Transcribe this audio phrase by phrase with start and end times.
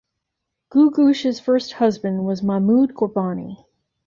[0.73, 3.65] Googoosh's first husband was Mahmoud Ghorbani.